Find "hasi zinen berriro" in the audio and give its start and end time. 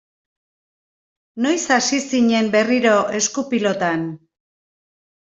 1.75-2.95